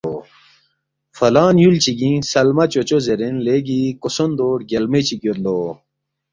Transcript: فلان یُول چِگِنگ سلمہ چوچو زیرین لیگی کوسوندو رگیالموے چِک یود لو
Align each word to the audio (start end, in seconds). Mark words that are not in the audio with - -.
فلان 1.17 1.55
یُول 1.63 1.75
چِگِنگ 1.83 2.19
سلمہ 2.31 2.65
چوچو 2.71 2.97
زیرین 3.05 3.35
لیگی 3.45 3.81
کوسوندو 4.01 4.47
رگیالموے 4.59 5.01
چِک 5.07 5.21
یود 5.25 5.39
لو 5.43 5.57